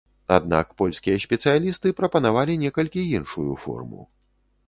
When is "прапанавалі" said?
2.01-2.57